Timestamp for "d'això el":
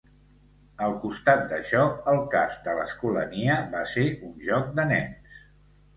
1.51-2.21